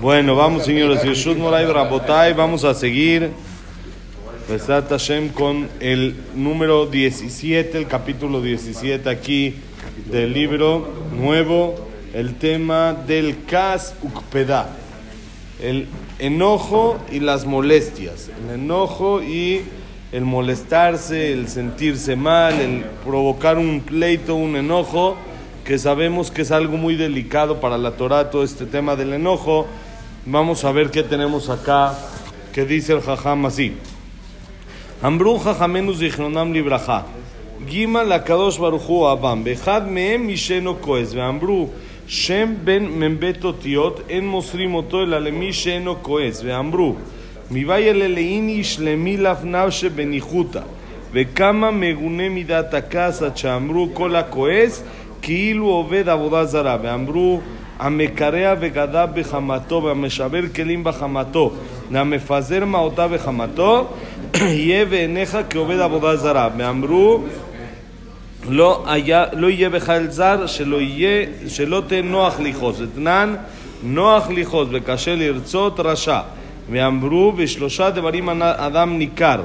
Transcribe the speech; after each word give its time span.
Bueno, 0.00 0.34
vamos 0.34 0.64
señores, 0.64 1.02
vamos 2.34 2.64
a 2.64 2.72
seguir 2.72 3.32
con 5.34 5.68
el 5.78 6.16
número 6.34 6.86
17, 6.86 7.76
el 7.76 7.86
capítulo 7.86 8.40
17 8.40 9.10
aquí 9.10 9.56
del 10.06 10.32
libro 10.32 10.88
nuevo, 11.14 11.74
el 12.14 12.36
tema 12.36 12.94
del 12.94 13.44
Kas 13.44 13.94
Ukpeda, 14.02 14.70
el 15.60 15.86
enojo 16.18 16.98
y 17.12 17.20
las 17.20 17.44
molestias, 17.44 18.30
el 18.42 18.54
enojo 18.54 19.22
y 19.22 19.60
el 20.12 20.24
molestarse, 20.24 21.34
el 21.34 21.46
sentirse 21.46 22.16
mal, 22.16 22.58
el 22.58 22.84
provocar 23.04 23.58
un 23.58 23.82
pleito, 23.82 24.34
un 24.34 24.56
enojo, 24.56 25.18
que 25.62 25.78
sabemos 25.78 26.30
que 26.30 26.40
es 26.40 26.52
algo 26.52 26.78
muy 26.78 26.96
delicado 26.96 27.60
para 27.60 27.76
la 27.76 27.92
Torah, 27.92 28.30
todo 28.30 28.44
este 28.44 28.64
tema 28.64 28.96
del 28.96 29.12
enojo. 29.12 29.66
Vamos 30.25 30.63
a 30.65 30.71
ver 30.71 30.89
qué 30.89 31.03
tenemos 31.03 31.49
acá, 31.49 31.93
que 32.53 32.65
dice 32.65 32.93
el 32.93 33.01
Jajam 33.01 33.45
así. 33.45 33.73
Ambru 35.01 35.37
Jajamenus 35.37 35.99
Zichronam 35.99 36.51
Libraja. 36.51 37.05
Gima 37.67 38.03
la 38.03 38.23
Kadosh 38.23 38.57
Baruchu 38.57 39.05
Abam. 39.05 39.43
Bejad 39.43 39.87
meem 39.87 40.25
misheno 40.25 40.79
koez. 40.81 41.13
Veambru 41.13 41.69
Shem 42.07 42.57
ben 42.63 42.89
membeto 42.97 43.53
tiot. 43.53 44.03
En 44.09 44.25
mosrim 44.25 44.75
oto 44.75 45.01
el 45.01 45.13
alemi 45.13 45.51
sheno 45.51 46.01
koez. 46.01 46.41
Veambru. 46.43 46.95
Mi 47.49 47.63
vaya 47.63 47.93
leleini 47.93 48.63
shlemi 48.63 49.17
lafnavshe 49.17 49.89
benijuta. 49.89 50.63
וכמה 51.15 51.71
מגונה 51.71 52.29
מידת 52.29 52.73
הכעס 52.73 53.21
עד 53.21 53.37
שאמרו 53.37 53.89
כל 53.93 54.15
הכועס 54.15 54.83
כאילו 55.21 55.65
עובד 55.65 56.09
עבודה 56.09 56.45
זרה 56.45 56.77
ואמרו 56.83 57.41
המקרע 57.80 58.54
וגדע 58.60 59.06
בחמתו 59.06 59.82
והמשבר 59.82 60.40
כלים 60.56 60.84
בחמתו 60.84 61.52
והמפזר 61.90 62.64
מעותיו 62.64 63.10
בחמתו 63.12 63.88
יהיה 64.40 64.84
בעיניך 64.84 65.38
כעובד 65.50 65.78
עבודה 65.78 66.16
זרה. 66.16 66.48
ואמרו 66.56 67.22
לא, 68.48 68.84
היה, 68.86 69.24
לא 69.32 69.50
יהיה 69.50 69.70
בחיל 69.70 70.10
זר 70.10 70.46
שלא, 70.46 70.80
יהיה, 70.80 71.26
שלא 71.48 71.82
תהיה 71.86 72.02
נוח 72.02 72.40
לכעוס. 72.40 72.80
אתנן 72.82 73.34
נוח 73.82 74.30
לכעוס 74.30 74.68
וקשה 74.72 75.16
לרצות 75.16 75.80
רשע. 75.80 76.20
ואמרו 76.70 77.32
בשלושה 77.32 77.90
דברים 77.90 78.40
אדם 78.40 78.98
ניכר 78.98 79.40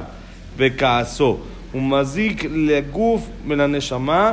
בכעסו 0.56 1.38
ומזיק 1.74 2.44
לגוף 2.50 3.28
ולנשמה 3.48 4.32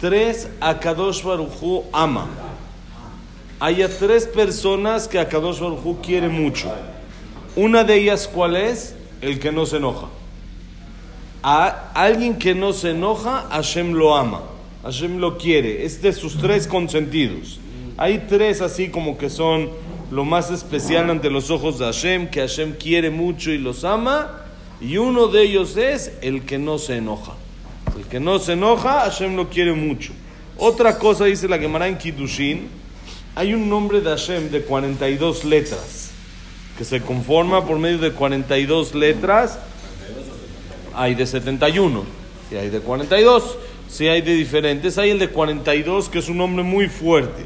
Tres, 0.00 0.48
Akadosh 0.60 1.22
Baruchu 1.22 1.84
ama. 1.92 2.26
Hay 3.58 3.82
tres 3.98 4.26
personas 4.26 5.08
que 5.08 5.18
Akadosh 5.18 5.58
Baruchu 5.58 6.02
quiere 6.02 6.28
mucho. 6.28 6.70
Una 7.56 7.82
de 7.82 7.94
ellas, 7.96 8.28
¿cuál 8.28 8.56
es? 8.56 8.94
El 9.22 9.38
que 9.38 9.50
no 9.50 9.64
se 9.64 9.78
enoja. 9.78 10.08
A 11.42 11.92
alguien 11.94 12.38
que 12.38 12.54
no 12.54 12.74
se 12.74 12.90
enoja, 12.90 13.46
Hashem 13.50 13.92
lo 13.94 14.14
ama. 14.14 14.42
Hashem 14.82 15.16
lo 15.16 15.38
quiere. 15.38 15.86
Es 15.86 16.02
de 16.02 16.12
sus 16.12 16.36
tres 16.36 16.66
consentidos. 16.66 17.58
Hay 17.96 18.26
tres 18.28 18.60
así 18.60 18.90
como 18.90 19.16
que 19.16 19.30
son 19.30 19.70
lo 20.10 20.26
más 20.26 20.50
especial 20.50 21.08
ante 21.08 21.30
los 21.30 21.50
ojos 21.50 21.78
de 21.78 21.86
Hashem, 21.86 22.28
que 22.28 22.40
Hashem 22.40 22.74
quiere 22.74 23.08
mucho 23.08 23.50
y 23.50 23.56
los 23.56 23.84
ama. 23.84 24.42
Y 24.78 24.98
uno 24.98 25.28
de 25.28 25.42
ellos 25.42 25.78
es 25.78 26.12
el 26.20 26.44
que 26.44 26.58
no 26.58 26.78
se 26.78 26.96
enoja. 26.96 27.32
El 27.96 28.04
que 28.04 28.20
no 28.20 28.38
se 28.38 28.52
enoja, 28.52 29.00
Hashem 29.00 29.36
lo 29.36 29.48
quiere 29.48 29.72
mucho. 29.72 30.12
Otra 30.58 30.98
cosa 30.98 31.24
dice 31.24 31.48
la 31.48 31.58
Gemara 31.58 31.88
en 31.88 31.96
Kiddushin, 31.96 32.68
hay 33.34 33.54
un 33.54 33.68
nombre 33.68 34.00
de 34.00 34.10
Hashem 34.10 34.50
de 34.50 34.62
42 34.62 35.44
letras, 35.44 36.10
que 36.76 36.84
se 36.84 37.00
conforma 37.00 37.64
por 37.64 37.78
medio 37.78 37.98
de 37.98 38.12
42 38.12 38.94
letras. 38.94 39.58
Hay 40.94 41.14
de 41.14 41.26
71, 41.26 42.04
y 42.50 42.56
hay 42.56 42.70
de 42.70 42.80
42, 42.80 43.58
si 43.88 44.08
hay 44.08 44.20
de 44.20 44.34
diferentes. 44.34 44.98
Hay 44.98 45.10
el 45.10 45.18
de 45.18 45.28
42, 45.28 46.08
que 46.08 46.18
es 46.18 46.28
un 46.28 46.38
nombre 46.38 46.62
muy 46.62 46.88
fuerte. 46.88 47.44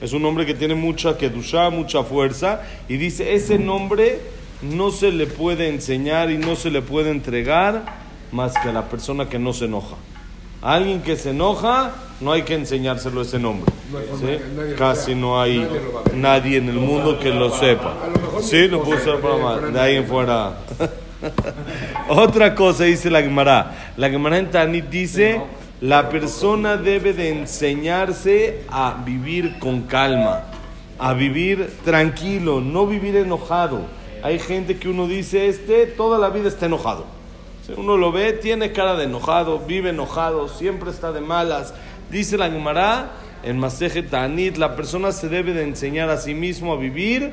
Es 0.00 0.12
un 0.12 0.22
nombre 0.22 0.44
que 0.44 0.54
tiene 0.54 0.74
mucha 0.74 1.16
kedusha, 1.16 1.70
mucha 1.70 2.02
fuerza. 2.02 2.62
Y 2.88 2.96
dice, 2.96 3.34
ese 3.34 3.58
nombre 3.58 4.20
no 4.62 4.90
se 4.90 5.12
le 5.12 5.26
puede 5.26 5.68
enseñar 5.68 6.30
y 6.30 6.38
no 6.38 6.56
se 6.56 6.70
le 6.70 6.82
puede 6.82 7.10
entregar 7.10 8.03
más 8.34 8.52
que 8.54 8.68
a 8.68 8.72
la 8.72 8.88
persona 8.88 9.28
que 9.28 9.38
no 9.38 9.52
se 9.52 9.66
enoja. 9.66 9.96
A 10.60 10.74
alguien 10.74 11.02
que 11.02 11.16
se 11.16 11.30
enoja, 11.30 11.92
no 12.20 12.32
hay 12.32 12.42
que 12.42 12.54
enseñárselo 12.54 13.22
ese 13.22 13.38
nombre. 13.38 13.72
¿sí? 14.18 14.74
Casi 14.76 15.14
no 15.14 15.40
hay 15.40 15.66
nadie 16.14 16.58
en 16.58 16.68
el 16.68 16.76
mundo 16.76 17.18
que 17.18 17.30
lo 17.30 17.50
sepa. 17.56 17.94
Sí, 18.42 18.66
lo 18.66 18.82
puedo 18.82 19.00
usar 19.00 19.20
para 19.20 19.36
más. 19.36 19.72
De 19.72 19.80
ahí 19.80 19.96
en 19.96 20.06
fuera. 20.06 20.58
Otra 22.08 22.54
cosa 22.54 22.84
dice 22.84 23.08
la 23.08 23.22
Gemara. 23.22 23.92
La 23.96 24.10
Gemara 24.10 24.38
en 24.38 24.50
Tanit 24.50 24.86
dice, 24.86 25.40
la 25.80 26.08
persona 26.08 26.76
debe 26.76 27.12
de 27.12 27.28
enseñarse 27.28 28.62
a 28.68 29.02
vivir 29.04 29.58
con 29.60 29.82
calma, 29.82 30.44
a 30.98 31.14
vivir 31.14 31.72
tranquilo, 31.84 32.60
no 32.60 32.86
vivir 32.86 33.16
enojado. 33.16 33.82
Hay 34.22 34.40
gente 34.40 34.76
que 34.78 34.88
uno 34.88 35.06
dice, 35.06 35.48
este 35.48 35.86
toda 35.86 36.18
la 36.18 36.30
vida 36.30 36.48
está 36.48 36.66
enojado. 36.66 37.13
Uno 37.76 37.96
lo 37.96 38.12
ve, 38.12 38.34
tiene 38.34 38.72
cara 38.72 38.94
de 38.94 39.04
enojado, 39.04 39.60
vive 39.60 39.90
enojado, 39.90 40.48
siempre 40.48 40.90
está 40.90 41.12
de 41.12 41.20
malas. 41.20 41.72
Dice 42.10 42.36
la 42.36 42.50
Gemara 42.50 43.12
en 43.42 43.58
Maseje 43.58 44.02
Tanit, 44.02 44.58
la 44.58 44.76
persona 44.76 45.12
se 45.12 45.28
debe 45.28 45.54
de 45.54 45.62
enseñar 45.62 46.10
a 46.10 46.18
sí 46.18 46.34
mismo 46.34 46.74
a 46.74 46.76
vivir 46.76 47.32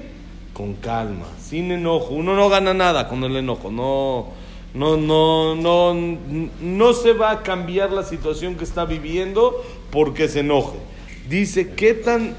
con 0.54 0.76
calma, 0.76 1.26
sin 1.42 1.72
enojo. 1.72 2.14
Uno 2.14 2.36
no 2.36 2.48
gana 2.48 2.74
nada 2.74 3.10
con 3.10 3.24
el 3.26 3.36
enojo, 3.36 3.72
no, 3.72 4.28
no, 4.74 4.96
no, 4.96 5.56
no, 5.56 6.18
no 6.62 6.94
se 6.94 7.12
va 7.12 7.32
a 7.32 7.44
cambiar 7.44 7.92
la 7.92 8.04
situación 8.04 8.56
que 8.56 8.64
está 8.64 8.86
viviendo 8.86 9.62
porque 9.90 10.30
se 10.30 10.40
enoje. 10.40 10.78
Dice, 11.28 11.72
¿qué 11.72 11.94
tan 11.94 12.36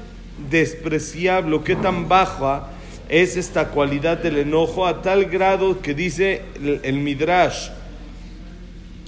despreciable, 0.49 1.61
qué 1.63 1.75
tan 1.75 2.09
baja 2.09 2.69
es 3.07 3.37
esta 3.37 3.69
cualidad 3.69 4.17
del 4.17 4.37
enojo 4.37 4.87
a 4.87 5.03
tal 5.03 5.25
grado 5.25 5.79
que 5.81 5.93
dice 5.93 6.41
el 6.83 6.95
Midrash? 6.95 7.69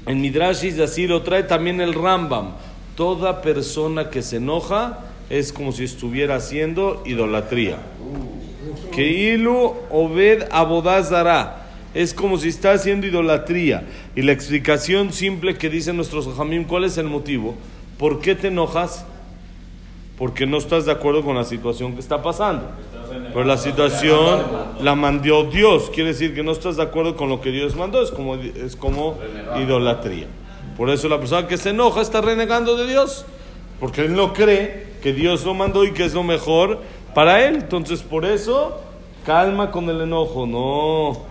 El 0.05 0.17
Midrash 0.17 0.61
dice 0.61 0.83
así, 0.83 1.07
lo 1.07 1.23
trae 1.23 1.43
también 1.43 1.81
el 1.81 1.93
Rambam. 1.93 2.51
Toda 2.95 3.41
persona 3.41 4.09
que 4.09 4.21
se 4.21 4.37
enoja 4.37 4.99
es 5.29 5.51
como 5.51 5.71
si 5.71 5.83
estuviera 5.83 6.35
haciendo 6.35 7.01
idolatría. 7.05 7.77
Que 8.91 9.33
ilu 9.33 9.73
obed 9.89 10.43
abodazara. 10.51 11.63
Es 11.93 12.13
como 12.13 12.37
si 12.37 12.49
está 12.49 12.73
haciendo 12.73 13.07
idolatría. 13.07 13.87
Y 14.15 14.21
la 14.21 14.31
explicación 14.31 15.11
simple 15.11 15.57
que 15.57 15.69
dicen 15.69 15.95
nuestros 15.95 16.27
jamim, 16.35 16.65
¿cuál 16.65 16.83
es 16.83 16.97
el 16.97 17.07
motivo? 17.07 17.55
¿Por 17.97 18.19
qué 18.19 18.35
te 18.35 18.49
enojas? 18.49 19.05
Porque 20.17 20.45
no 20.45 20.57
estás 20.57 20.85
de 20.85 20.91
acuerdo 20.91 21.23
con 21.23 21.35
la 21.35 21.45
situación 21.45 21.93
que 21.93 21.99
está 21.99 22.21
pasando. 22.21 22.69
Pero 23.33 23.43
la 23.43 23.57
situación 23.57 24.43
la 24.81 24.95
mandó 24.95 25.43
Dios. 25.45 25.89
Quiere 25.93 26.09
decir 26.09 26.33
que 26.33 26.43
no 26.43 26.51
estás 26.51 26.77
de 26.77 26.83
acuerdo 26.83 27.15
con 27.15 27.29
lo 27.29 27.41
que 27.41 27.51
Dios 27.51 27.75
mandó. 27.75 28.01
Es 28.01 28.11
como, 28.11 28.35
es 28.35 28.75
como 28.75 29.17
idolatría. 29.61 30.27
Por 30.77 30.89
eso 30.89 31.07
la 31.07 31.19
persona 31.19 31.47
que 31.47 31.57
se 31.57 31.69
enoja 31.69 32.01
está 32.01 32.21
renegando 32.21 32.75
de 32.75 32.87
Dios. 32.87 33.25
Porque 33.79 34.01
él 34.01 34.15
no 34.15 34.33
cree 34.33 34.95
que 35.01 35.13
Dios 35.13 35.45
lo 35.45 35.53
mandó 35.53 35.83
y 35.85 35.91
que 35.91 36.05
es 36.05 36.13
lo 36.13 36.23
mejor 36.23 36.79
para 37.13 37.45
él. 37.45 37.55
Entonces 37.55 38.01
por 38.01 38.25
eso, 38.25 38.79
calma 39.25 39.71
con 39.71 39.89
el 39.89 40.01
enojo. 40.01 40.45
No, 40.45 41.23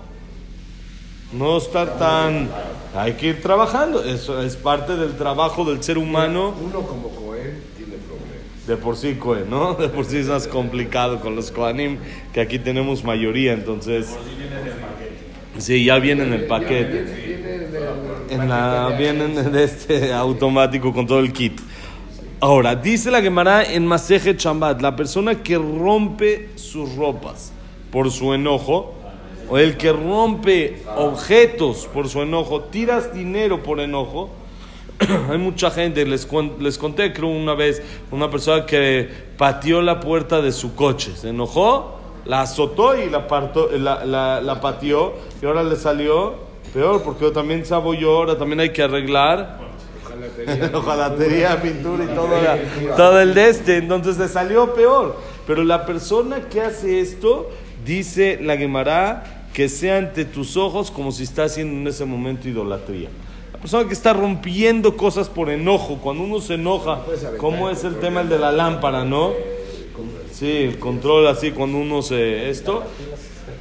no 1.32 1.56
estar 1.56 1.98
tan... 1.98 2.48
Hay 2.96 3.14
que 3.14 3.28
ir 3.28 3.42
trabajando. 3.42 4.04
Eso 4.04 4.40
es 4.40 4.56
parte 4.56 4.96
del 4.96 5.16
trabajo 5.16 5.64
del 5.64 5.82
ser 5.82 5.98
humano. 5.98 6.54
De 8.66 8.76
por 8.76 8.96
sí, 8.96 9.14
Cohen, 9.14 9.50
¿no? 9.50 9.74
De 9.78 9.88
por 9.88 10.04
sí 10.06 10.18
es 10.18 10.26
más 10.26 10.48
complicado 10.48 11.20
con 11.20 11.36
los 11.36 11.50
Kohanim, 11.50 11.98
que 12.32 12.40
aquí 12.40 12.58
tenemos 12.58 13.04
mayoría, 13.04 13.52
entonces... 13.52 14.16
Sí, 15.58 15.84
ya 15.84 15.98
viene 15.98 16.24
en 16.24 16.32
el 16.32 16.46
paquete. 16.46 17.02
Viene 17.02 17.54
en 17.54 17.62
el- 17.62 18.40
En 18.42 18.48
la, 18.48 18.94
vienen 18.98 19.52
de 19.52 19.64
este 19.64 20.12
automático 20.12 20.92
con 20.92 21.06
todo 21.06 21.20
el 21.20 21.32
kit. 21.32 21.60
Ahora, 22.40 22.74
dice 22.74 23.10
la 23.10 23.22
Gemara 23.22 23.62
en 23.62 23.86
Maseje 23.86 24.36
Chambat, 24.36 24.82
la 24.82 24.96
persona 24.96 25.42
que 25.42 25.56
rompe 25.56 26.50
sus 26.56 26.96
ropas 26.96 27.52
por 27.92 28.10
su 28.10 28.34
enojo, 28.34 28.94
o 29.48 29.58
el 29.58 29.76
que 29.76 29.92
rompe 29.92 30.82
objetos 30.96 31.86
por 31.92 32.08
su 32.08 32.22
enojo, 32.22 32.62
tiras 32.62 33.14
dinero 33.14 33.62
por 33.62 33.78
enojo. 33.80 34.30
Hay 35.30 35.38
mucha 35.38 35.70
gente, 35.70 36.04
les, 36.04 36.28
les 36.60 36.78
conté 36.78 37.12
creo 37.12 37.28
una 37.28 37.54
vez, 37.54 37.82
una 38.10 38.30
persona 38.30 38.64
que 38.66 39.08
pateó 39.36 39.82
la 39.82 40.00
puerta 40.00 40.40
de 40.40 40.52
su 40.52 40.74
coche, 40.74 41.12
se 41.16 41.30
enojó, 41.30 41.98
la 42.24 42.42
azotó 42.42 42.96
y 42.98 43.10
la, 43.10 43.26
partó, 43.26 43.70
la, 43.72 44.04
la, 44.04 44.40
la 44.40 44.60
pateó 44.60 45.14
y 45.42 45.46
ahora 45.46 45.62
le 45.62 45.76
salió 45.76 46.34
peor 46.72 47.02
porque 47.02 47.30
también 47.30 47.64
sabo 47.64 47.94
yo, 47.94 48.16
ahora 48.16 48.36
también 48.36 48.60
hay 48.60 48.70
que 48.70 48.82
arreglar. 48.82 49.58
Ojalatería, 50.74 51.60
pintura 51.60 52.04
y 52.04 52.08
todo, 52.08 52.30
todo 52.96 53.20
el 53.20 53.34
de 53.34 53.48
este, 53.48 53.76
entonces 53.78 54.18
le 54.18 54.28
salió 54.28 54.74
peor. 54.74 55.16
Pero 55.46 55.64
la 55.64 55.86
persona 55.86 56.48
que 56.48 56.60
hace 56.60 57.00
esto, 57.00 57.50
dice 57.84 58.38
la 58.40 58.56
Gemara, 58.56 59.44
que 59.52 59.68
sea 59.68 59.98
ante 59.98 60.24
tus 60.24 60.56
ojos 60.56 60.90
como 60.90 61.12
si 61.12 61.24
está 61.24 61.44
haciendo 61.44 61.80
en 61.80 61.86
ese 61.86 62.04
momento 62.04 62.48
idolatría. 62.48 63.08
Persona 63.64 63.88
que 63.88 63.94
está 63.94 64.12
rompiendo 64.12 64.94
cosas 64.94 65.30
por 65.30 65.48
enojo, 65.48 65.96
cuando 65.96 66.22
uno 66.22 66.38
se 66.42 66.52
enoja, 66.52 67.00
como 67.38 67.70
es 67.70 67.82
el 67.82 67.98
tema 67.98 68.22
de 68.22 68.38
la 68.38 68.52
lámpara, 68.52 69.06
¿no? 69.06 69.32
Sí, 70.30 70.50
el 70.50 70.78
control 70.78 71.26
así 71.28 71.50
cuando 71.50 71.78
uno 71.78 72.02
se... 72.02 72.50
Esto, 72.50 72.82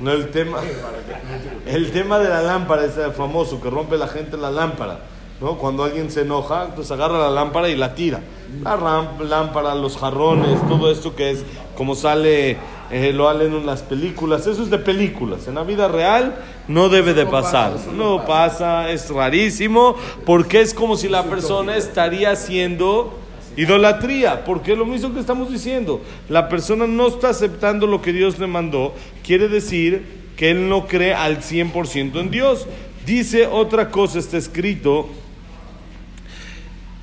no 0.02 0.12
el 0.12 0.30
tema... 0.30 0.60
El 1.66 1.94
tema 1.94 2.20
de 2.20 2.28
la 2.28 2.42
lámpara 2.42 2.84
es 2.84 2.98
el 2.98 3.14
famoso, 3.14 3.62
que 3.62 3.70
rompe 3.70 3.98
la 3.98 4.10
gente 4.10 4.36
la 4.36 4.52
lámpara. 4.52 5.00
¿no? 5.40 5.58
Cuando 5.58 5.86
alguien 5.86 6.12
se 6.12 6.24
enoja, 6.24 6.66
entonces 6.66 6.92
agarra 6.92 7.20
la 7.20 7.30
lámpara 7.30 7.70
y 7.70 7.78
la 7.78 7.96
tira. 7.96 8.20
La 8.62 8.76
lámpara, 9.22 9.74
los 9.74 9.96
jarrones, 9.96 10.60
todo 10.68 10.92
esto 10.92 11.16
que 11.16 11.32
es 11.32 11.46
como 11.78 11.96
sale, 11.96 12.58
eh, 12.92 13.12
lo 13.14 13.30
halen 13.30 13.54
en 13.54 13.66
las 13.66 13.82
películas, 13.82 14.48
eso 14.48 14.64
es 14.64 14.70
de 14.70 14.78
películas. 14.78 15.48
En 15.48 15.56
la 15.56 15.64
vida 15.64 15.88
real 15.88 16.36
no 16.68 16.90
debe 16.90 17.14
de 17.14 17.26
pasar. 17.26 17.76
No 17.96 18.26
pasa, 18.26 18.90
es 18.92 19.10
rarísimo, 19.10 19.96
porque 20.26 20.62
es 20.62 20.74
como 20.74 20.96
si 20.96 21.10
la 21.10 21.24
persona 21.24 21.76
estaría 21.78 22.32
haciendo 22.32 23.20
idolatría, 23.56 24.44
porque 24.46 24.74
es 24.74 24.78
lo 24.78 24.86
mismo 24.86 25.14
que 25.14 25.20
estamos 25.20 25.52
diciendo. 25.52 26.02
La 26.30 26.50
persona 26.50 26.88
no 26.88 27.08
está 27.08 27.30
aceptando 27.30 27.88
lo 27.88 28.02
que 28.02 28.14
Dios 28.14 28.40
le 28.40 28.48
mandó, 28.48 28.94
quiere 29.24 29.48
decir 29.48 30.24
que 30.36 30.52
él 30.52 30.70
no 30.70 30.88
cree 30.88 31.14
al 31.14 31.40
100% 31.40 32.20
en 32.20 32.32
Dios. 32.32 32.68
Dice 33.06 33.48
otra 33.48 33.90
cosa, 33.90 34.20
está 34.20 34.38
escrito, 34.38 35.10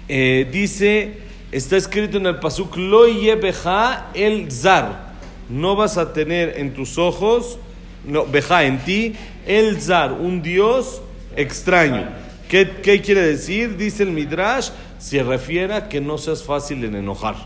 eh, 0.09 0.49
dice, 0.51 1.19
está 1.53 1.77
escrito 1.77 2.17
en 2.17 2.27
el 2.27 2.37
pasuk, 2.37 2.77
lo 2.77 3.07
yebeja 3.07 4.11
el 4.15 4.51
zar, 4.51 5.10
no 5.51 5.77
vas 5.77 5.99
a 5.99 6.13
tener 6.13 6.55
en 6.59 6.73
tus 6.73 6.99
ojos, 6.99 7.59
no, 8.07 8.25
beja 8.27 8.65
en 8.65 8.79
ti, 8.79 9.15
el 9.47 9.81
zar, 9.81 10.13
un 10.13 10.43
Dios 10.43 11.03
extraño. 11.37 12.09
¿Qué, 12.49 12.69
¿Qué, 12.83 13.01
quiere 13.01 13.23
decir? 13.23 13.77
Dice 13.77 14.03
el 14.03 14.11
Midrash, 14.11 14.71
se 14.99 15.23
refiere 15.23 15.75
a 15.75 15.89
que 15.89 16.01
no 16.01 16.19
seas 16.19 16.43
fácil 16.43 16.85
en 16.85 16.97
enojar. 16.97 17.37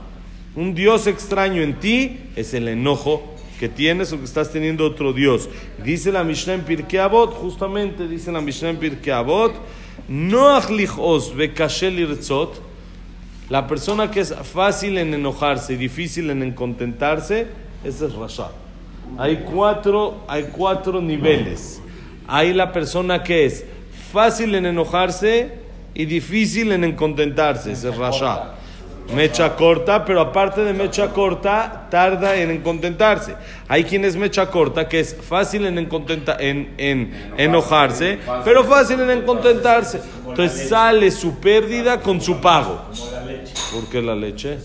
Un 0.54 0.74
Dios 0.74 1.06
extraño 1.06 1.62
en 1.62 1.80
ti 1.80 2.20
es 2.36 2.54
el 2.54 2.68
enojo 2.68 3.34
que 3.58 3.68
tienes 3.68 4.12
o 4.12 4.18
que 4.18 4.24
estás 4.24 4.50
teniendo 4.52 4.84
otro 4.84 5.12
Dios. 5.12 5.48
Dice 5.82 6.12
la 6.12 6.24
Mishnah 6.24 6.54
en 6.54 6.60
Pirkei 6.62 7.00
Avot, 7.00 7.34
justamente 7.34 8.06
dice 8.06 8.32
la 8.32 8.40
Mishnah 8.40 8.70
en 8.70 8.76
Pirkei 8.76 9.12
Avot, 9.12 9.54
no 10.08 10.50
achlichos 10.50 11.34
bekashel 11.34 11.98
irtzot, 11.98 12.60
la 13.48 13.66
persona 13.66 14.10
que 14.10 14.20
es 14.20 14.34
fácil 14.34 14.98
en 14.98 15.14
enojarse 15.14 15.74
y 15.74 15.76
difícil 15.76 16.30
en 16.30 16.52
contentarse, 16.52 17.46
ese 17.84 18.06
es 18.06 18.14
Rasha. 18.14 18.48
Hay 19.18 19.44
cuatro, 19.50 20.22
hay 20.26 20.44
cuatro 20.44 21.00
niveles. 21.00 21.80
Hay 22.26 22.52
la 22.52 22.72
persona 22.72 23.22
que 23.22 23.44
es 23.44 23.64
fácil 24.12 24.54
en 24.54 24.66
enojarse 24.66 25.52
y 25.94 26.06
difícil 26.06 26.72
en 26.72 26.92
contentarse, 26.96 27.72
ese 27.72 27.90
es 27.90 27.96
Rasha. 27.96 28.54
Mecha 29.14 29.54
corta, 29.54 30.02
pero 30.02 30.22
aparte 30.22 30.62
de 30.62 30.72
mecha 30.72 31.10
corta, 31.10 31.88
tarda 31.90 32.34
en 32.36 32.62
contentarse. 32.62 33.34
Hay 33.68 33.84
quienes 33.84 34.16
mecha 34.16 34.50
corta, 34.50 34.88
que 34.88 35.00
es 35.00 35.14
fácil 35.14 35.66
en, 35.66 35.76
en, 35.78 36.74
en 36.78 37.34
enojarse, 37.36 38.18
pero 38.44 38.64
fácil 38.64 39.00
en 39.00 39.22
contentarse. 39.22 40.00
Entonces 40.26 40.70
sale 40.70 41.10
su 41.10 41.38
pérdida 41.38 42.00
con 42.00 42.20
su 42.20 42.40
pago. 42.40 42.80
¿Por 43.72 43.86
qué 43.90 44.00
la 44.00 44.16
leche? 44.16 44.58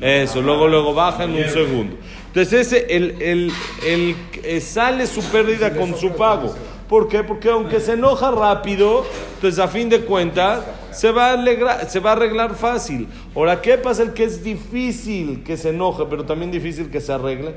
Eso, 0.00 0.42
luego, 0.42 0.68
luego 0.68 0.94
baja 0.94 1.24
en 1.24 1.34
un 1.34 1.48
segundo. 1.48 1.96
Entonces 2.26 2.72
ese, 2.72 2.96
el, 2.96 3.22
el, 3.22 4.16
el, 4.44 4.62
sale 4.62 5.06
su 5.06 5.22
pérdida 5.22 5.74
con 5.74 5.96
su 5.96 6.10
pago. 6.12 6.54
¿Por 6.88 7.08
qué? 7.08 7.22
Porque 7.22 7.48
aunque 7.48 7.80
se 7.80 7.92
enoja 7.92 8.30
rápido, 8.30 9.04
entonces 9.36 9.58
a 9.58 9.68
fin 9.68 9.88
de 9.88 10.00
cuentas 10.00 10.64
se 10.90 11.10
va, 11.10 11.30
a 11.30 11.32
alegrar, 11.32 11.88
se 11.88 12.00
va 12.00 12.10
a 12.10 12.12
arreglar 12.14 12.54
fácil. 12.54 13.08
Ahora, 13.34 13.60
¿qué 13.60 13.78
pasa? 13.78 14.02
El 14.02 14.12
que 14.12 14.24
es 14.24 14.44
difícil 14.44 15.42
que 15.44 15.56
se 15.56 15.70
enoje, 15.70 16.04
pero 16.10 16.24
también 16.24 16.50
difícil 16.50 16.90
que 16.90 17.00
se 17.00 17.12
arregle. 17.12 17.54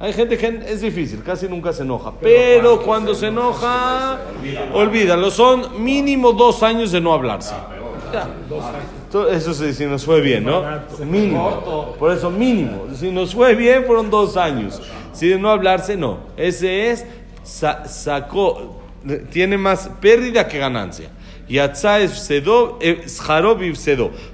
Hay 0.00 0.12
gente 0.12 0.36
que 0.36 0.62
es 0.66 0.80
difícil, 0.80 1.22
casi 1.22 1.48
nunca 1.48 1.72
se 1.72 1.84
enoja. 1.84 2.12
Pero 2.20 2.82
cuando 2.82 3.14
se 3.14 3.28
enoja, 3.28 4.18
olvídalo. 4.74 5.30
Son 5.30 5.82
mínimo 5.82 6.32
dos 6.32 6.62
años 6.64 6.90
de 6.90 7.00
no 7.00 7.12
hablarse. 7.12 7.54
Eso 9.30 9.52
sí, 9.52 9.74
si 9.74 9.84
nos 9.84 10.04
fue 10.04 10.20
bien, 10.20 10.44
¿no? 10.44 10.64
Mínimo. 11.04 11.94
Por 11.98 12.12
eso 12.12 12.30
mínimo. 12.30 12.86
Si 12.94 13.10
nos 13.10 13.34
fue 13.34 13.54
bien, 13.54 13.84
fueron 13.84 14.10
dos 14.10 14.36
años. 14.36 14.80
Si 15.12 15.28
de 15.28 15.38
no 15.38 15.50
hablarse, 15.50 15.96
no. 15.96 16.20
Ese 16.36 16.90
es, 16.90 17.04
sacó, 17.42 18.80
tiene 19.30 19.58
más 19.58 19.90
pérdida 20.00 20.48
que 20.48 20.58
ganancia. 20.58 21.10
Y 21.46 21.58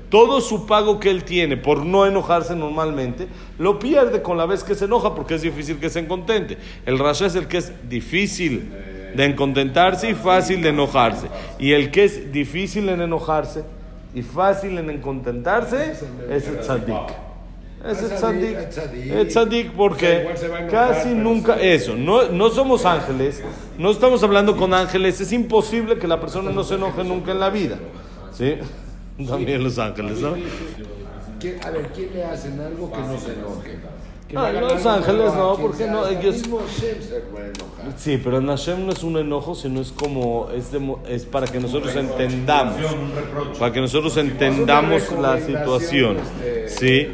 todo 0.08 0.40
su 0.40 0.66
pago 0.66 1.00
que 1.00 1.10
él 1.10 1.25
tiene 1.25 1.56
por 1.56 1.84
no 1.84 2.06
enojarse 2.06 2.54
normalmente, 2.54 3.26
lo 3.58 3.80
pierde 3.80 4.22
con 4.22 4.38
la 4.38 4.46
vez 4.46 4.62
que 4.62 4.76
se 4.76 4.84
enoja 4.84 5.14
porque 5.14 5.34
es 5.34 5.42
difícil 5.42 5.80
que 5.80 5.90
se 5.90 6.06
contente. 6.06 6.58
El 6.86 6.98
rasha 7.00 7.26
es 7.26 7.34
el 7.34 7.48
que 7.48 7.56
es 7.56 7.72
difícil 7.88 8.70
de 9.16 9.34
contentarse 9.34 10.10
y 10.10 10.14
fácil 10.14 10.62
de 10.62 10.69
enojarse. 10.69 11.26
Y 11.58 11.72
el 11.72 11.90
que 11.90 12.04
es 12.04 12.30
difícil 12.30 12.88
en 12.88 13.00
enojarse 13.00 13.64
y 14.14 14.22
fácil 14.22 14.78
en 14.78 15.00
contentarse 15.00 15.93
es 16.31 16.49
el 16.49 16.60
tzadik. 16.60 16.94
Es 17.84 18.02
el 18.02 18.10
tzadik. 18.10 18.56
El 19.10 19.28
tzadik 19.28 19.72
porque 19.72 20.28
casi 20.70 21.10
nunca 21.10 21.55
eso. 21.60 21.94
No, 21.94 22.28
no 22.28 22.50
somos 22.50 22.84
ángeles, 22.84 23.43
no 23.78 23.90
estamos 23.90 24.22
hablando 24.22 24.56
con 24.56 24.75
ángeles. 24.75 25.20
Es 25.20 25.32
imposible 25.32 25.99
que 25.99 26.09
la 26.09 26.21
persona 26.21 26.50
no 26.50 26.64
se 26.64 26.75
enoje 26.75 27.04
nunca 27.04 27.32
en 27.32 27.40
la 27.40 27.50
vida. 27.50 27.78
¿Sí? 28.32 28.56
También 29.26 29.62
los 29.62 29.78
ángeles, 29.78 30.21
¿no? 30.21 30.28
A 30.28 31.71
ver, 31.71 31.87
¿quién 31.94 32.14
le 32.14 32.25
hacen 32.25 32.61
algo 32.61 32.90
que 32.90 32.99
no 32.99 33.18
se 33.18 33.32
enoje? 33.32 33.78
Ah, 34.37 34.52
los 34.52 34.85
ángeles 34.85 35.32
no, 35.35 35.56
porque 35.56 35.87
no, 35.87 36.06
ellos... 36.06 36.42
Sí, 37.97 38.20
pero 38.23 38.38
en 38.38 38.47
Hashem 38.49 38.85
no 38.85 38.92
es 38.92 39.02
un 39.02 39.16
enojo, 39.16 39.54
sino 39.54 39.80
es 39.80 39.90
como, 39.90 40.50
es, 40.54 40.70
es 41.08 41.25
para 41.25 41.47
que 41.47 41.58
nosotros 41.58 41.97
entendamos, 41.97 42.76
para 43.58 43.73
que 43.73 43.80
nosotros 43.80 44.14
entendamos 44.18 45.11
la 45.12 45.40
situación, 45.40 46.18
¿sí? 46.66 47.08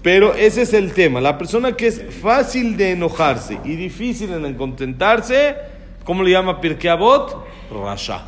Pero 0.00 0.34
ese 0.34 0.62
es 0.62 0.72
el 0.72 0.92
tema, 0.92 1.20
la 1.20 1.36
persona 1.36 1.72
que 1.72 1.88
es 1.88 2.02
fácil 2.22 2.78
de 2.78 2.92
enojarse 2.92 3.60
y 3.64 3.76
difícil 3.76 4.32
en 4.32 4.54
contentarse, 4.54 5.56
¿cómo 6.04 6.22
le 6.22 6.30
llama 6.30 6.60
Pirkei 6.60 6.90
Avot? 6.90 7.44
Rasha, 7.70 8.22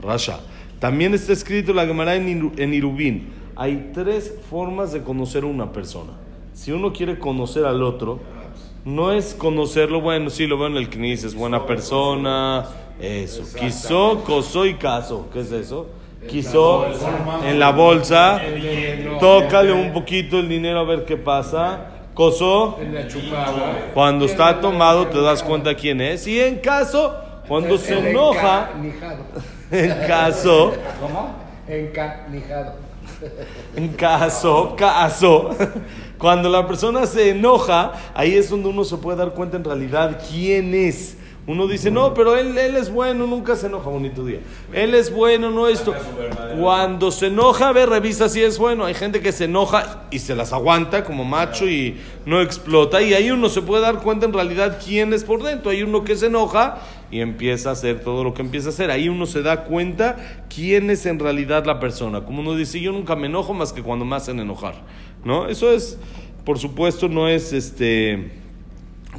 Rasha. 0.00 0.38
También 0.78 1.14
está 1.14 1.32
escrito 1.32 1.72
la 1.72 1.84
Gemara 1.84 2.14
en 2.14 2.74
Irubín, 2.74 3.32
hay 3.56 3.90
tres 3.92 4.32
formas 4.48 4.92
de 4.92 5.02
conocer 5.02 5.42
a 5.42 5.46
una 5.46 5.72
persona. 5.72 6.12
Si 6.54 6.70
uno 6.70 6.92
quiere 6.92 7.18
conocer 7.18 7.64
al 7.66 7.82
otro, 7.82 8.20
no 8.84 9.12
es 9.12 9.34
conocerlo, 9.34 10.00
bueno, 10.00 10.30
sí, 10.30 10.46
lo 10.46 10.56
veo 10.56 10.68
en 10.68 10.76
el 10.76 10.88
CNIS, 10.88 11.24
es 11.24 11.34
buena 11.34 11.66
persona, 11.66 12.64
eso. 13.00 13.42
Quiso, 13.58 14.22
coso 14.24 14.64
y 14.64 14.74
caso. 14.74 15.28
¿Qué 15.32 15.40
es 15.40 15.50
eso? 15.50 15.88
Quiso 16.28 16.86
en 17.44 17.58
la 17.58 17.72
bolsa, 17.72 18.40
tócale 19.20 19.72
un 19.72 19.92
poquito 19.92 20.38
el 20.38 20.48
dinero 20.48 20.78
a 20.78 20.84
ver 20.84 21.04
qué 21.04 21.16
pasa. 21.16 21.90
Coso, 22.14 22.78
cuando 23.92 24.24
está 24.24 24.60
tomado 24.60 25.08
te 25.08 25.20
das 25.20 25.42
cuenta 25.42 25.74
quién 25.74 26.00
es. 26.00 26.26
Y 26.28 26.40
en 26.40 26.60
caso, 26.60 27.16
cuando 27.48 27.76
se 27.76 28.10
enoja, 28.10 28.70
en 29.72 29.90
caso, 30.06 30.72
¿cómo? 31.00 31.34
Encanijado. 31.66 32.83
Caso, 33.96 34.74
caso, 34.76 35.50
cuando 36.18 36.48
la 36.48 36.66
persona 36.66 37.06
se 37.06 37.30
enoja, 37.30 37.92
ahí 38.14 38.34
es 38.34 38.50
donde 38.50 38.68
uno 38.68 38.84
se 38.84 38.96
puede 38.96 39.18
dar 39.18 39.34
cuenta 39.34 39.56
en 39.56 39.64
realidad 39.64 40.20
quién 40.30 40.74
es. 40.74 41.16
Uno 41.46 41.66
dice, 41.66 41.90
no, 41.90 42.14
pero 42.14 42.38
él, 42.38 42.56
él 42.56 42.74
es 42.74 42.90
bueno, 42.90 43.26
nunca 43.26 43.54
se 43.54 43.66
enoja, 43.66 43.90
bonito 43.90 44.24
día. 44.24 44.40
Él 44.72 44.94
es 44.94 45.12
bueno, 45.12 45.50
no 45.50 45.68
esto. 45.68 45.94
Cuando 46.58 47.10
se 47.10 47.26
enoja, 47.26 47.68
a 47.68 47.72
ver, 47.72 47.90
revisa 47.90 48.30
si 48.30 48.42
es 48.42 48.58
bueno. 48.58 48.86
Hay 48.86 48.94
gente 48.94 49.20
que 49.20 49.30
se 49.30 49.44
enoja 49.44 50.04
y 50.10 50.20
se 50.20 50.34
las 50.34 50.54
aguanta 50.54 51.04
como 51.04 51.22
macho 51.24 51.68
y 51.68 51.98
no 52.24 52.40
explota. 52.40 53.02
Y 53.02 53.12
ahí 53.12 53.30
uno 53.30 53.50
se 53.50 53.60
puede 53.60 53.82
dar 53.82 54.00
cuenta 54.00 54.24
en 54.24 54.32
realidad 54.32 54.78
quién 54.82 55.12
es 55.12 55.22
por 55.22 55.42
dentro. 55.42 55.70
Hay 55.70 55.82
uno 55.82 56.02
que 56.02 56.16
se 56.16 56.26
enoja 56.26 56.78
y 57.10 57.20
empieza 57.20 57.68
a 57.68 57.72
hacer 57.72 58.00
todo 58.00 58.24
lo 58.24 58.32
que 58.32 58.40
empieza 58.40 58.68
a 58.68 58.72
hacer. 58.72 58.90
Ahí 58.90 59.10
uno 59.10 59.26
se 59.26 59.42
da 59.42 59.64
cuenta 59.64 60.46
quién 60.48 60.88
es 60.88 61.04
en 61.04 61.18
realidad 61.18 61.66
la 61.66 61.78
persona. 61.78 62.24
Como 62.24 62.40
uno 62.40 62.54
dice, 62.54 62.80
yo 62.80 62.90
nunca 62.90 63.16
me 63.16 63.26
enojo 63.26 63.52
más 63.52 63.74
que 63.74 63.82
cuando 63.82 64.06
me 64.06 64.16
hacen 64.16 64.40
enojar. 64.40 64.76
¿No? 65.24 65.46
Eso 65.46 65.70
es, 65.70 65.98
por 66.46 66.58
supuesto, 66.58 67.10
no 67.10 67.28
es 67.28 67.52
este 67.52 68.43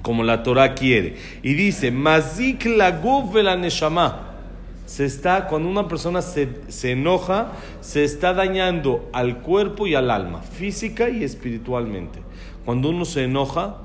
como 0.05 0.23
la 0.23 0.43
Torah 0.43 0.75
quiere. 0.75 1.15
Y 1.41 1.55
dice, 1.55 1.89
Mazik 1.89 2.65
la 2.65 3.01
la 3.41 3.55
neshama. 3.55 4.35
Se 4.85 5.03
está, 5.03 5.47
cuando 5.47 5.67
una 5.67 5.87
persona 5.87 6.21
se, 6.21 6.47
se, 6.67 6.91
enoja, 6.91 7.53
se 7.81 8.03
está 8.03 8.35
dañando 8.35 9.09
al 9.13 9.39
cuerpo 9.39 9.87
y 9.87 9.95
al 9.95 10.11
alma, 10.11 10.43
física 10.43 11.09
y 11.09 11.23
espiritualmente. 11.23 12.19
Cuando 12.65 12.89
uno 12.89 13.03
se 13.03 13.23
enoja, 13.23 13.77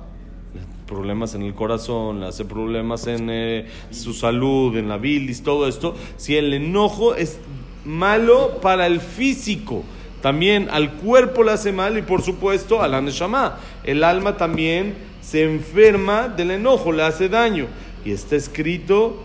problemas 0.87 1.35
en 1.35 1.41
el 1.41 1.55
corazón, 1.55 2.21
le 2.21 2.27
hace 2.27 2.45
problemas 2.45 3.07
en 3.07 3.31
eh, 3.31 3.67
su 3.91 4.13
salud, 4.13 4.77
en 4.77 4.91
la 4.91 4.99
bilis, 4.99 5.43
todo 5.43 5.67
esto. 5.67 5.97
Si 6.19 6.37
el 6.37 6.53
enojo 6.53 7.15
es 7.15 7.39
malo 7.87 8.59
para 8.61 8.87
el 8.87 9.01
físico, 9.01 9.85
también 10.21 10.69
al 10.71 10.93
cuerpo 10.97 11.45
le 11.45 11.53
hace 11.53 11.73
mal 11.73 11.97
y 11.97 12.03
por 12.03 12.21
supuesto 12.21 12.83
a 12.83 12.89
la 12.89 13.01
neshama. 13.01 13.59
El 13.85 14.05
alma 14.05 14.37
también 14.37 15.09
se 15.31 15.45
enferma 15.45 16.27
del 16.27 16.51
enojo, 16.51 16.91
le 16.91 17.05
hace 17.05 17.29
daño. 17.29 17.67
Y 18.05 18.11
está 18.11 18.35
escrito 18.35 19.17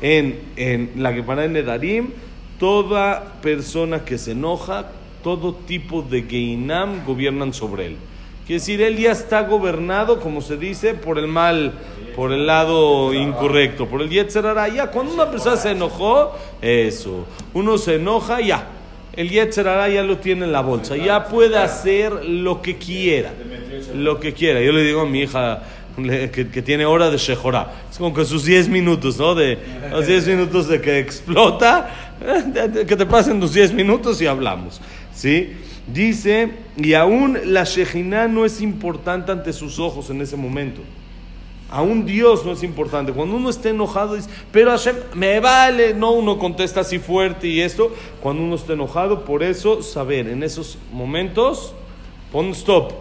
en, 0.00 0.40
en 0.56 0.90
la 0.96 1.14
que 1.14 1.22
para 1.22 1.46
Nedarim, 1.46 2.08
toda 2.58 3.34
persona 3.40 4.04
que 4.04 4.18
se 4.18 4.32
enoja, 4.32 4.86
todo 5.22 5.54
tipo 5.54 6.02
de 6.02 6.22
Geinam 6.22 7.04
gobiernan 7.06 7.54
sobre 7.54 7.86
él. 7.86 7.96
Quiere 8.44 8.58
decir, 8.58 8.82
él 8.82 8.98
ya 8.98 9.12
está 9.12 9.42
gobernado, 9.42 10.18
como 10.18 10.40
se 10.40 10.56
dice, 10.56 10.94
por 10.94 11.16
el 11.16 11.28
mal, 11.28 11.74
por 12.16 12.32
el 12.32 12.44
lado 12.44 13.14
incorrecto, 13.14 13.86
por 13.86 14.02
el 14.02 14.10
Yetzerara. 14.10 14.66
Ya, 14.66 14.88
cuando 14.88 15.14
una 15.14 15.30
persona 15.30 15.56
se 15.56 15.70
enojó, 15.70 16.32
eso, 16.60 17.24
uno 17.54 17.78
se 17.78 17.96
enoja, 17.96 18.40
ya. 18.40 18.66
El 19.12 19.30
Yetzerara 19.30 19.88
ya 19.88 20.02
lo 20.02 20.18
tiene 20.18 20.46
en 20.46 20.50
la 20.50 20.62
bolsa, 20.62 20.96
ya 20.96 21.26
puede 21.26 21.56
hacer 21.56 22.24
lo 22.24 22.62
que 22.62 22.78
quiera 22.78 23.32
lo 23.88 24.20
que 24.20 24.32
quiera. 24.32 24.60
Yo 24.60 24.72
le 24.72 24.82
digo 24.82 25.00
a 25.00 25.06
mi 25.06 25.22
hija 25.22 25.62
que, 25.96 26.62
tiene 26.62 26.86
hora 26.86 27.10
de 27.10 27.18
Shehorá. 27.18 27.72
Es 27.90 27.98
como 27.98 28.14
que 28.14 28.24
sus 28.24 28.44
10 28.44 28.68
minutos, 28.68 29.18
¿no? 29.18 29.34
De 29.34 29.58
los 29.90 30.06
10 30.06 30.28
minutos 30.28 30.68
de 30.68 30.80
que 30.80 30.98
explota, 30.98 31.90
que 32.86 32.96
te 32.96 33.06
pasen 33.06 33.40
los 33.40 33.52
10 33.52 33.72
minutos 33.72 34.20
y 34.22 34.26
hablamos. 34.26 34.80
¿Sí? 35.14 35.52
Dice, 35.86 36.50
y 36.76 36.94
aún 36.94 37.38
la 37.46 37.64
Shejina 37.64 38.28
no 38.28 38.44
es 38.44 38.62
importante 38.62 39.32
ante 39.32 39.52
sus 39.52 39.78
ojos 39.78 40.10
en 40.10 40.20
ese 40.20 40.36
momento. 40.36 40.80
Aún 41.70 42.04
Dios 42.04 42.44
no 42.44 42.52
es 42.52 42.62
importante. 42.62 43.12
Cuando 43.12 43.36
uno 43.36 43.48
está 43.48 43.70
enojado, 43.70 44.14
dice, 44.14 44.28
pero 44.50 44.70
Hashem, 44.70 44.94
me 45.14 45.40
vale. 45.40 45.94
No, 45.94 46.12
uno 46.12 46.38
contesta 46.38 46.80
así 46.80 46.98
fuerte 46.98 47.48
y 47.48 47.60
esto. 47.60 47.94
Cuando 48.20 48.42
uno 48.42 48.56
está 48.56 48.74
enojado, 48.74 49.24
por 49.24 49.42
eso 49.42 49.82
saber 49.82 50.28
en 50.28 50.42
esos 50.42 50.78
momentos, 50.92 51.74
pon 52.30 52.50
stop 52.50 52.92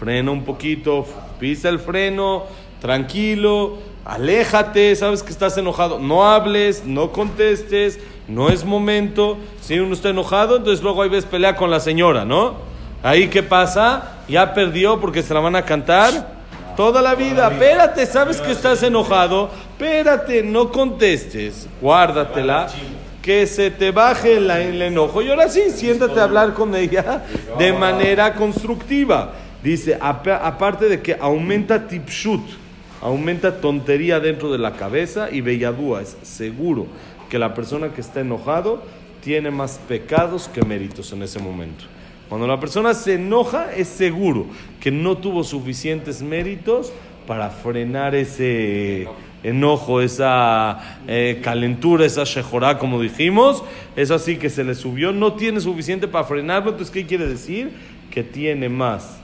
frena 0.00 0.30
un 0.30 0.44
poquito, 0.44 1.06
pisa 1.38 1.68
el 1.68 1.78
freno, 1.78 2.44
tranquilo, 2.80 3.76
aléjate, 4.06 4.96
sabes 4.96 5.22
que 5.22 5.30
estás 5.30 5.58
enojado, 5.58 5.98
no 5.98 6.26
hables, 6.26 6.86
no 6.86 7.12
contestes, 7.12 8.00
no 8.26 8.48
es 8.48 8.64
momento. 8.64 9.36
Si 9.60 9.78
uno 9.78 9.92
está 9.92 10.08
enojado, 10.08 10.56
entonces 10.56 10.82
luego 10.82 11.02
ahí 11.02 11.10
ves 11.10 11.26
pelea 11.26 11.54
con 11.54 11.70
la 11.70 11.80
señora, 11.80 12.24
¿no? 12.24 12.54
Ahí 13.02 13.28
qué 13.28 13.42
pasa, 13.42 14.14
ya 14.26 14.54
perdió 14.54 14.98
porque 15.00 15.22
se 15.22 15.34
la 15.34 15.40
van 15.40 15.54
a 15.54 15.66
cantar 15.66 16.40
toda 16.78 17.02
la 17.02 17.14
vida. 17.14 17.48
Espérate, 17.48 18.06
sabes 18.06 18.40
que 18.40 18.52
estás 18.52 18.82
enojado, 18.82 19.50
espérate, 19.72 20.42
no 20.42 20.72
contestes, 20.72 21.68
guárdatela 21.78 22.68
que 23.20 23.46
se 23.46 23.70
te 23.70 23.90
baje 23.90 24.38
el 24.38 24.80
enojo 24.80 25.20
y 25.20 25.28
ahora 25.28 25.50
sí, 25.50 25.64
siéntate 25.68 26.18
a 26.20 26.24
hablar 26.24 26.54
con 26.54 26.74
ella 26.74 27.22
de 27.58 27.70
manera 27.74 28.34
constructiva. 28.34 29.34
Dice, 29.62 29.98
aparte 30.00 30.88
de 30.88 31.02
que 31.02 31.16
aumenta 31.20 31.86
tipshut, 31.86 32.40
aumenta 33.02 33.60
tontería 33.60 34.18
dentro 34.18 34.50
de 34.50 34.58
la 34.58 34.72
cabeza 34.72 35.28
y 35.30 35.42
belladúa, 35.42 36.00
es 36.00 36.16
seguro 36.22 36.86
que 37.28 37.38
la 37.38 37.54
persona 37.54 37.92
que 37.92 38.00
está 38.00 38.20
enojado 38.20 38.82
tiene 39.22 39.50
más 39.50 39.78
pecados 39.86 40.48
que 40.48 40.62
méritos 40.64 41.12
en 41.12 41.22
ese 41.22 41.38
momento. 41.40 41.84
Cuando 42.30 42.46
la 42.46 42.58
persona 42.58 42.94
se 42.94 43.14
enoja, 43.14 43.72
es 43.74 43.88
seguro 43.88 44.46
que 44.80 44.90
no 44.90 45.18
tuvo 45.18 45.44
suficientes 45.44 46.22
méritos 46.22 46.92
para 47.26 47.50
frenar 47.50 48.14
ese 48.14 49.08
enojo, 49.42 50.00
esa 50.00 50.98
eh, 51.06 51.40
calentura, 51.42 52.06
esa 52.06 52.24
shejorá, 52.24 52.78
como 52.78 53.00
dijimos. 53.00 53.62
Es 53.96 54.10
así 54.10 54.36
que 54.36 54.48
se 54.48 54.64
le 54.64 54.74
subió, 54.74 55.12
no 55.12 55.34
tiene 55.34 55.60
suficiente 55.60 56.08
para 56.08 56.24
frenarlo. 56.24 56.70
Entonces, 56.70 56.92
¿qué 56.92 57.04
quiere 57.04 57.26
decir? 57.26 57.72
Que 58.10 58.22
tiene 58.22 58.68
más 58.68 59.19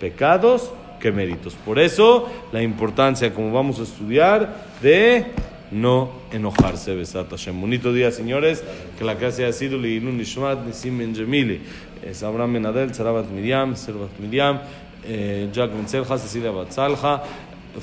pecados 0.00 0.72
que 0.98 1.12
méritos. 1.12 1.54
Por 1.54 1.78
eso 1.78 2.28
la 2.52 2.62
importancia, 2.62 3.32
como 3.32 3.52
vamos 3.52 3.78
a 3.78 3.84
estudiar, 3.84 4.56
de 4.82 5.26
no 5.70 6.10
enojarse. 6.32 6.94
Besat 6.94 7.30
Hashem. 7.30 7.60
Bonito 7.60 7.92
día, 7.92 8.10
señores. 8.10 8.64
Que 8.98 9.04
la 9.04 9.16
clase 9.16 9.44
haya 9.44 9.52
sido 9.52 9.78
Leilun 9.78 10.16
Nishmat 10.16 10.64
Nisim 10.66 10.98
Benjamili. 10.98 11.60
Es 12.02 12.22
Abraham 12.22 12.52
Menadel, 12.52 12.94
Sarabat 12.94 13.28
Miriam, 13.30 13.76
Servat 13.76 14.18
Miriam, 14.18 14.60
eh, 15.04 15.48
Jack 15.52 15.70
Benzelja, 15.70 16.18
Cecilia 16.18 16.50
Batzalja, 16.50 17.22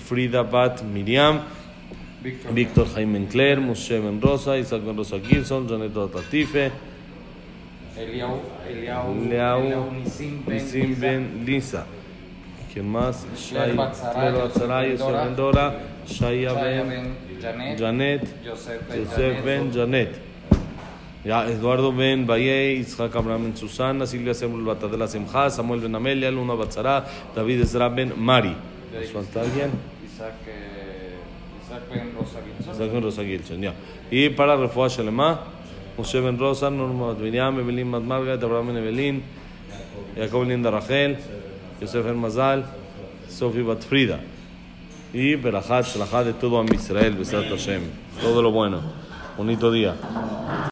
Frida 0.07 0.43
Bat 0.43 0.83
Miriam. 0.83 1.41
Víctor 2.51 2.87
Jaime 2.95 3.19
Encler, 3.19 3.61
Moshe 3.61 3.99
Ben 3.99 4.19
Rosa, 4.19 4.57
Isaac 4.57 4.81
Ben 4.83 4.97
Rosa 4.97 5.19
Gilson, 5.19 5.67
Janet 5.67 5.93
Tatife, 5.93 6.71
Eliau, 7.95 8.41
Eliau, 8.67 9.91
Nisim 9.91 10.43
Ben 10.99 11.45
Lisa. 11.45 11.85
¿Quién 12.77 12.91
más? 12.91 13.25
Claire 13.49 13.73
Batzaray, 13.73 14.91
Yosef 14.91 15.11
Ben 15.11 15.35
Dora, 15.35 15.79
Shaya 16.05 16.53
Ben 16.53 17.17
Janet, 17.75 18.21
Joseph 18.45 19.43
Ben 19.43 19.71
Janet. 19.73 20.19
Eduardo 21.25 21.91
Ben 21.91 22.27
Valle, 22.27 22.73
Isaac 22.73 23.15
Abraham 23.15 23.45
Ben 23.45 23.57
Susana, 23.57 24.05
Silvia 24.05 24.35
Samuel 24.35 24.63
Batadela 24.63 25.07
Semja, 25.07 25.49
Samuel 25.49 25.79
Ben 25.81 25.95
Amelia, 25.95 26.29
Luna 26.29 26.53
Batzara, 26.53 27.03
David 27.35 27.61
Ezra 27.61 27.89
Ben 27.89 28.13
Mari. 28.15 28.55
¿Falta 29.11 29.41
alguien? 29.41 29.71
Isaac, 30.05 30.35
Isaac 31.65 31.81
Ben 31.91 32.13
Rosa 32.13 32.39
Gilson. 32.45 32.73
Isaac 32.75 32.91
Ben 32.91 33.01
Rosa 33.01 33.23
Gilson, 33.23 33.61
ya. 33.63 33.73
Y 34.11 34.29
para 34.29 34.55
Refuah 34.55 34.87
Shelema, 34.87 35.39
Moshe 35.97 36.21
Ben 36.21 36.37
Rosa, 36.37 36.69
Norma 36.69 37.15
Miriam, 37.15 37.59
Evelyn 37.59 37.87
Margaret, 37.87 38.43
Abraham 38.43 38.67
Ben 38.67 38.77
Evelyn, 38.77 39.23
Jacob 40.15 40.43
Linda 40.47 40.69
Rachel. 40.69 41.17
Yosef 41.79 42.05
El 42.05 42.15
Mazal, 42.15 42.65
Sofi 43.29 43.61
Batfrida. 43.61 44.19
Y 45.13 45.35
Berajat, 45.35 45.85
Salajat 45.85 46.25
de 46.25 46.33
todo 46.33 46.59
a 46.59 46.65
Israel, 46.65 47.15
Besat 47.15 47.45
Hashem. 47.49 47.83
Todo 48.21 48.41
lo 48.41 48.51
bueno. 48.51 48.81
Bonito 49.37 49.71
día. 49.71 49.95